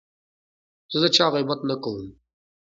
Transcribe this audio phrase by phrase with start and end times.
[0.91, 2.07] زه د چا غیبت نه کوم.